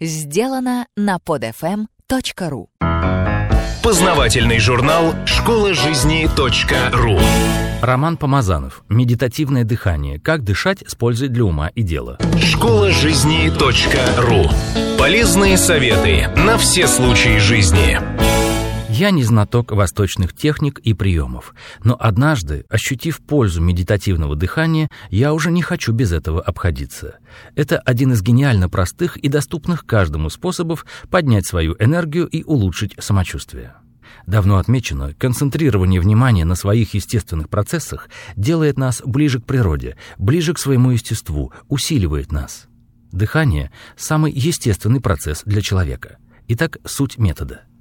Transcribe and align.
Сделано 0.00 0.88
на 0.96 1.18
podfm.ru 1.24 2.66
Познавательный 3.80 4.58
журнал 4.58 5.14
«Школа 5.24 5.72
жизни 5.72 6.28
.ру» 6.92 7.20
Роман 7.80 8.16
Помазанов. 8.16 8.82
Медитативное 8.88 9.62
дыхание. 9.62 10.18
Как 10.18 10.42
дышать 10.42 10.82
с 10.84 10.96
пользой 10.96 11.28
для 11.28 11.44
ума 11.44 11.68
и 11.68 11.82
дела. 11.82 12.18
Школа 12.40 12.90
жизни 12.90 13.52
.ру 14.18 14.50
Полезные 14.98 15.56
советы 15.56 16.26
на 16.40 16.58
все 16.58 16.88
случаи 16.88 17.38
жизни. 17.38 18.13
Я 18.96 19.10
не 19.10 19.24
знаток 19.24 19.72
восточных 19.72 20.36
техник 20.36 20.78
и 20.78 20.94
приемов, 20.94 21.52
но 21.82 21.96
однажды, 21.98 22.64
ощутив 22.68 23.18
пользу 23.18 23.60
медитативного 23.60 24.36
дыхания, 24.36 24.88
я 25.10 25.34
уже 25.34 25.50
не 25.50 25.62
хочу 25.62 25.92
без 25.92 26.12
этого 26.12 26.40
обходиться. 26.40 27.16
Это 27.56 27.80
один 27.80 28.12
из 28.12 28.22
гениально 28.22 28.68
простых 28.68 29.16
и 29.16 29.28
доступных 29.28 29.84
каждому 29.84 30.30
способов 30.30 30.86
поднять 31.10 31.44
свою 31.44 31.74
энергию 31.80 32.28
и 32.28 32.44
улучшить 32.44 32.94
самочувствие. 33.00 33.74
Давно 34.28 34.58
отмечено, 34.58 35.12
концентрирование 35.14 36.00
внимания 36.00 36.44
на 36.44 36.54
своих 36.54 36.94
естественных 36.94 37.48
процессах 37.48 38.08
делает 38.36 38.78
нас 38.78 39.02
ближе 39.04 39.40
к 39.40 39.44
природе, 39.44 39.96
ближе 40.18 40.54
к 40.54 40.60
своему 40.60 40.92
естеству, 40.92 41.52
усиливает 41.68 42.30
нас. 42.30 42.68
Дыхание– 43.10 43.72
самый 43.96 44.30
естественный 44.30 45.00
процесс 45.00 45.42
для 45.44 45.62
человека. 45.62 46.18
Итак, 46.46 46.78
суть 46.84 47.18
метода– 47.18 47.62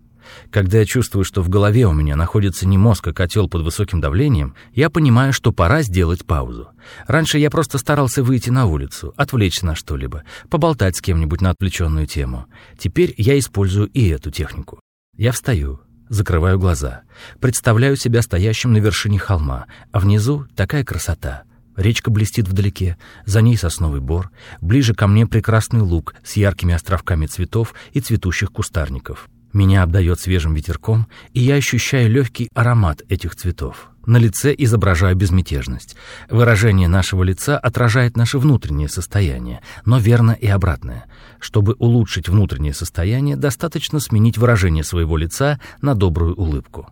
когда 0.52 0.80
я 0.80 0.86
чувствую, 0.86 1.26
что 1.26 1.42
в 1.42 1.50
голове 1.50 1.86
у 1.86 1.94
меня 1.94 2.16
находится 2.16 2.68
не 2.68 2.78
мозг, 2.78 3.08
а 3.08 3.14
котел 3.14 3.50
под 3.50 3.64
высоким 3.64 4.02
давлением, 4.02 4.56
я 4.74 4.90
понимаю, 4.90 5.34
что 5.34 5.52
пора 5.52 5.82
сделать 5.82 6.26
паузу. 6.26 6.70
Раньше 7.08 7.38
я 7.38 7.50
просто 7.50 7.78
старался 7.78 8.24
выйти 8.24 8.50
на 8.50 8.66
улицу, 8.66 9.14
отвлечься 9.18 9.66
на 9.66 9.76
что-либо, 9.76 10.24
поболтать 10.50 10.98
с 10.98 11.02
кем-нибудь 11.02 11.42
на 11.42 11.52
отвлеченную 11.52 12.08
тему. 12.08 12.46
Теперь 12.78 13.14
я 13.18 13.38
использую 13.38 13.88
и 13.88 14.08
эту 14.10 14.32
технику. 14.32 14.80
Я 15.16 15.32
встаю, 15.32 15.82
закрываю 16.10 16.60
глаза, 16.60 17.02
представляю 17.40 17.96
себя 17.96 18.22
стоящим 18.22 18.74
на 18.74 18.78
вершине 18.78 19.20
холма, 19.20 19.66
а 19.92 20.00
внизу 20.00 20.46
такая 20.56 20.84
красота. 20.84 21.44
Речка 21.76 22.12
блестит 22.12 22.48
вдалеке, 22.48 22.98
за 23.26 23.42
ней 23.42 23.58
сосновый 23.58 24.00
бор, 24.00 24.30
ближе 24.62 24.94
ко 24.94 25.08
мне 25.08 25.26
прекрасный 25.26 25.82
луг 25.82 26.14
с 26.24 26.34
яркими 26.34 26.74
островками 26.74 27.26
цветов 27.26 27.74
и 27.94 28.00
цветущих 28.00 28.52
кустарников. 28.52 29.28
Меня 29.54 29.84
обдает 29.84 30.20
свежим 30.20 30.56
ветерком, 30.56 31.08
и 31.32 31.40
я 31.40 31.56
ощущаю 31.56 32.10
легкий 32.10 32.50
аромат 32.56 33.04
этих 33.08 33.36
цветов. 33.36 33.92
На 34.06 34.18
лице 34.18 34.54
изображаю 34.58 35.16
безмятежность. 35.16 35.96
Выражение 36.30 36.90
нашего 36.90 37.24
лица 37.24 37.58
отражает 37.58 38.18
наше 38.18 38.38
внутреннее 38.38 38.90
состояние, 38.90 39.62
но 39.86 39.98
верно 39.98 40.32
и 40.32 40.48
обратное. 40.48 41.06
Чтобы 41.40 41.74
улучшить 41.80 42.28
внутреннее 42.28 42.74
состояние, 42.74 43.38
достаточно 43.38 44.00
сменить 44.00 44.38
выражение 44.38 44.84
своего 44.84 45.16
лица 45.16 45.60
на 45.82 45.96
добрую 45.96 46.36
улыбку. 46.36 46.90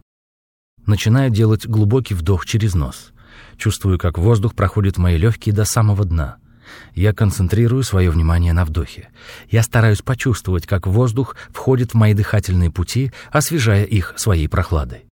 Начинаю 0.86 1.32
делать 1.32 1.67
глубокий 1.67 2.14
вдох 2.14 2.45
через 2.45 2.76
нос. 2.76 3.12
Чувствую, 3.58 4.00
как 4.00 4.17
воздух 4.17 4.56
проходит 4.56 4.95
в 4.95 5.02
мои 5.02 5.17
легкие 5.17 5.54
до 5.54 5.66
самого 5.66 6.06
дна. 6.06 6.38
Я 6.94 7.14
концентрирую 7.14 7.83
свое 7.83 8.09
внимание 8.09 8.53
на 8.53 8.66
вдохе. 8.66 9.09
Я 9.50 9.64
стараюсь 9.64 10.02
почувствовать, 10.02 10.67
как 10.67 10.88
воздух 10.88 11.36
входит 11.52 11.91
в 11.91 11.95
мои 11.95 12.14
дыхательные 12.14 12.72
пути, 12.72 13.11
освежая 13.31 13.83
их 13.83 14.14
своей 14.17 14.47
прохладой. 14.47 15.05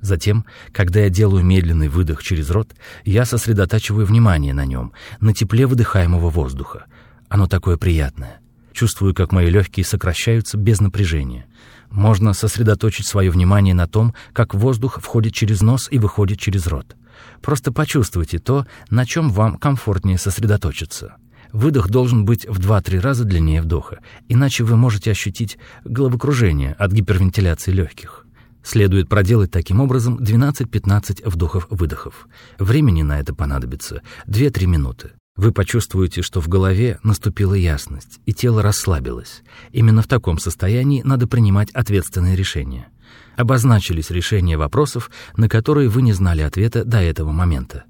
Затем, 0.00 0.44
когда 0.72 1.00
я 1.00 1.08
делаю 1.08 1.44
медленный 1.44 1.88
выдох 1.88 2.22
через 2.22 2.50
рот, 2.50 2.74
я 3.06 3.24
сосредотачиваю 3.24 4.04
внимание 4.04 4.52
на 4.52 4.66
нем, 4.66 4.92
на 5.20 5.32
тепле 5.32 5.66
выдыхаемого 5.66 6.28
воздуха. 6.28 6.84
Оно 7.30 7.46
такое 7.46 7.78
приятное. 7.78 8.40
Чувствую, 8.74 9.14
как 9.14 9.32
мои 9.32 9.48
легкие 9.48 9.86
сокращаются 9.86 10.58
без 10.58 10.80
напряжения. 10.80 11.46
Можно 11.90 12.34
сосредоточить 12.34 13.06
свое 13.06 13.30
внимание 13.30 13.72
на 13.72 13.86
том, 13.86 14.14
как 14.32 14.52
воздух 14.52 15.00
входит 15.00 15.32
через 15.32 15.62
нос 15.62 15.88
и 15.90 15.98
выходит 15.98 16.38
через 16.38 16.66
рот. 16.66 16.96
Просто 17.40 17.72
почувствуйте 17.72 18.38
то, 18.38 18.66
на 18.90 19.06
чем 19.06 19.30
вам 19.30 19.56
комфортнее 19.56 20.18
сосредоточиться. 20.18 21.16
Выдох 21.52 21.88
должен 21.88 22.24
быть 22.24 22.46
в 22.48 22.58
2-3 22.58 22.98
раза 22.98 23.24
длиннее 23.24 23.62
вдоха, 23.62 24.00
иначе 24.28 24.64
вы 24.64 24.76
можете 24.76 25.12
ощутить 25.12 25.56
головокружение 25.84 26.72
от 26.72 26.90
гипервентиляции 26.90 27.70
легких. 27.70 28.26
Следует 28.64 29.08
проделать 29.08 29.50
таким 29.50 29.80
образом 29.80 30.16
12-15 30.16 31.28
вдохов-выдохов. 31.28 32.26
Времени 32.58 33.02
на 33.02 33.20
это 33.20 33.34
понадобится 33.34 34.02
2-3 34.26 34.66
минуты. 34.66 35.12
Вы 35.36 35.52
почувствуете, 35.52 36.22
что 36.22 36.40
в 36.40 36.48
голове 36.48 36.98
наступила 37.02 37.54
ясность, 37.54 38.20
и 38.24 38.32
тело 38.32 38.62
расслабилось. 38.62 39.42
Именно 39.72 40.02
в 40.02 40.06
таком 40.06 40.38
состоянии 40.38 41.02
надо 41.02 41.28
принимать 41.28 41.70
ответственные 41.72 42.36
решения 42.36 42.88
обозначились 43.36 44.10
решения 44.10 44.56
вопросов, 44.56 45.10
на 45.36 45.48
которые 45.48 45.88
вы 45.88 46.02
не 46.02 46.12
знали 46.12 46.42
ответа 46.42 46.84
до 46.84 46.98
этого 47.00 47.32
момента. 47.32 47.84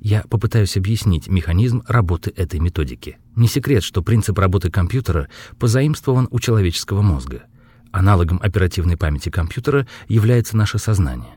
Я 0.00 0.22
попытаюсь 0.28 0.76
объяснить 0.76 1.28
механизм 1.28 1.82
работы 1.88 2.32
этой 2.36 2.60
методики. 2.60 3.18
Не 3.36 3.48
секрет, 3.48 3.82
что 3.82 4.02
принцип 4.02 4.38
работы 4.38 4.70
компьютера 4.70 5.28
позаимствован 5.58 6.28
у 6.30 6.40
человеческого 6.40 7.00
мозга. 7.00 7.44
Аналогом 7.90 8.38
оперативной 8.42 8.96
памяти 8.96 9.30
компьютера 9.30 9.86
является 10.08 10.56
наше 10.56 10.78
сознание. 10.78 11.36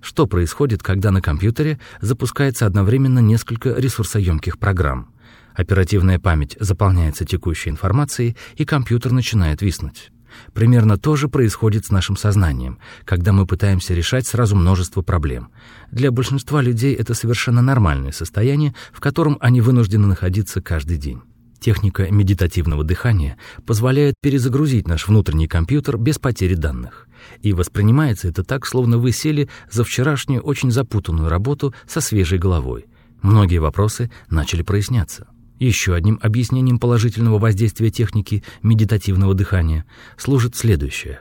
Что 0.00 0.26
происходит, 0.26 0.82
когда 0.82 1.10
на 1.10 1.22
компьютере 1.22 1.80
запускается 2.00 2.66
одновременно 2.66 3.20
несколько 3.20 3.70
ресурсоемких 3.70 4.58
программ? 4.58 5.08
Оперативная 5.54 6.18
память 6.18 6.56
заполняется 6.60 7.24
текущей 7.24 7.70
информацией, 7.70 8.36
и 8.56 8.64
компьютер 8.64 9.12
начинает 9.12 9.62
виснуть. 9.62 10.12
Примерно 10.52 10.98
то 10.98 11.16
же 11.16 11.28
происходит 11.28 11.86
с 11.86 11.90
нашим 11.90 12.16
сознанием, 12.16 12.78
когда 13.04 13.32
мы 13.32 13.46
пытаемся 13.46 13.94
решать 13.94 14.26
сразу 14.26 14.56
множество 14.56 15.02
проблем. 15.02 15.48
Для 15.90 16.10
большинства 16.10 16.62
людей 16.62 16.94
это 16.94 17.14
совершенно 17.14 17.62
нормальное 17.62 18.12
состояние, 18.12 18.74
в 18.92 19.00
котором 19.00 19.38
они 19.40 19.60
вынуждены 19.60 20.06
находиться 20.06 20.60
каждый 20.60 20.96
день. 20.96 21.20
Техника 21.60 22.10
медитативного 22.10 22.84
дыхания 22.84 23.38
позволяет 23.64 24.16
перезагрузить 24.20 24.86
наш 24.86 25.08
внутренний 25.08 25.48
компьютер 25.48 25.96
без 25.96 26.18
потери 26.18 26.54
данных. 26.54 27.08
И 27.40 27.54
воспринимается 27.54 28.28
это 28.28 28.44
так, 28.44 28.66
словно 28.66 28.98
вы 28.98 29.12
сели 29.12 29.48
за 29.70 29.82
вчерашнюю 29.82 30.42
очень 30.42 30.70
запутанную 30.70 31.30
работу 31.30 31.74
со 31.86 32.02
свежей 32.02 32.38
головой. 32.38 32.84
Многие 33.22 33.58
вопросы 33.58 34.10
начали 34.28 34.62
проясняться. 34.62 35.26
Еще 35.58 35.94
одним 35.94 36.18
объяснением 36.20 36.78
положительного 36.78 37.38
воздействия 37.38 37.90
техники 37.90 38.42
медитативного 38.62 39.34
дыхания 39.34 39.84
служит 40.16 40.56
следующее. 40.56 41.20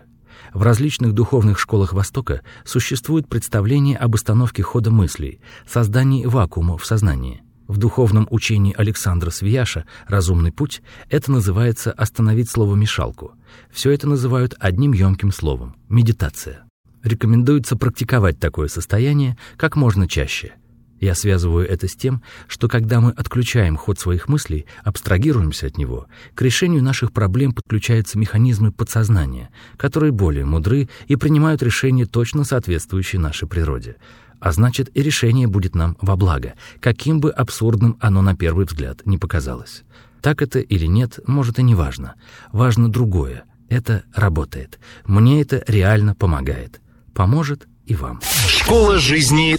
В 0.54 0.64
различных 0.64 1.14
духовных 1.14 1.60
школах 1.60 1.94
Востока 1.94 2.42
существует 2.66 3.28
представление 3.28 3.98
об 3.98 4.16
остановке 4.16 4.64
хода 4.64 4.92
мыслей, 4.92 5.40
создании 5.68 6.26
вакуума 6.26 6.78
в 6.78 6.86
сознании. 6.86 7.42
В 7.68 7.78
духовном 7.78 8.28
учении 8.30 8.74
Александра 8.78 9.30
Свияша 9.30 9.86
«Разумный 10.08 10.52
путь» 10.52 10.82
это 11.10 11.32
называется 11.32 11.92
«остановить 11.92 12.50
слово-мешалку». 12.50 13.34
Все 13.72 13.92
это 13.92 14.08
называют 14.08 14.54
одним 14.60 14.94
емким 14.94 15.32
словом– 15.32 15.76
медитация. 15.90 16.66
Рекомендуется 17.04 17.76
практиковать 17.76 18.40
такое 18.40 18.68
состояние 18.68 19.38
как 19.58 19.76
можно 19.76 20.08
чаще– 20.08 20.54
я 21.04 21.16
связываю 21.16 21.68
это 21.68 21.88
с 21.88 21.96
тем, 21.96 22.24
что 22.48 22.68
когда 22.68 23.02
мы 23.02 23.12
отключаем 23.12 23.76
ход 23.76 24.00
своих 24.00 24.30
мыслей, 24.30 24.66
абстрагируемся 24.84 25.68
от 25.68 25.78
него, 25.78 26.08
к 26.34 26.42
решению 26.42 26.82
наших 26.82 27.12
проблем 27.12 27.52
подключаются 27.52 28.18
механизмы 28.18 28.72
подсознания, 28.72 29.50
которые 29.76 30.14
более 30.14 30.46
мудры 30.46 30.88
и 31.08 31.16
принимают 31.16 31.62
решения, 31.62 32.06
точно 32.06 32.46
соответствующие 32.46 33.20
нашей 33.20 33.48
природе. 33.48 33.98
А 34.40 34.52
значит, 34.54 34.90
и 34.94 35.02
решение 35.02 35.48
будет 35.48 35.76
нам 35.76 35.98
во 36.02 36.16
благо, 36.16 36.54
каким 36.80 37.20
бы 37.20 37.32
абсурдным 37.32 37.98
оно 38.00 38.22
на 38.22 38.36
первый 38.36 38.66
взгляд 38.66 39.06
не 39.06 39.18
показалось. 39.18 39.84
Так 40.22 40.42
это 40.42 40.60
или 40.60 40.86
нет, 40.86 41.20
может 41.28 41.60
и 41.60 41.64
не 41.64 41.76
важно. 41.76 42.16
Важно 42.54 42.90
другое. 42.90 43.44
Это 43.68 44.04
работает. 44.14 44.80
Мне 45.06 45.42
это 45.42 45.64
реально 45.68 46.16
помогает. 46.16 46.80
Поможет 47.14 47.68
и 47.86 47.96
вам. 47.96 48.22
Школа 48.48 49.00
жизни 49.00 49.58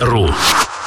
.ру 0.00 0.30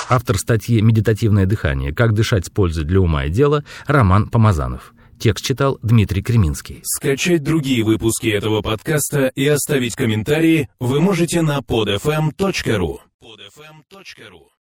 Автор 0.09 0.37
статьи 0.37 0.81
«Медитативное 0.81 1.45
дыхание. 1.45 1.93
Как 1.93 2.13
дышать 2.13 2.45
с 2.45 2.49
пользой 2.49 2.85
для 2.85 2.99
ума 3.01 3.25
и 3.25 3.29
дела» 3.29 3.63
Роман 3.87 4.29
Помазанов. 4.29 4.93
Текст 5.19 5.45
читал 5.45 5.79
Дмитрий 5.81 6.21
Креминский. 6.21 6.81
Скачать 6.83 7.43
другие 7.43 7.83
выпуски 7.83 8.27
этого 8.27 8.61
подкаста 8.61 9.27
и 9.27 9.47
оставить 9.47 9.95
комментарии 9.95 10.69
вы 10.79 10.99
можете 10.99 11.41
на 11.41 11.59
podfm.ru. 11.59 12.97
podfm.ru 13.21 14.52